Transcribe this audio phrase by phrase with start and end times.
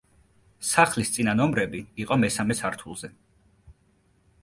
[0.69, 3.15] სახლის წინა ნომრები იყო მესამე სართულზე.